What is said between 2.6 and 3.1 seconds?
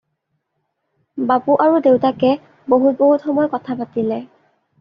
বহুত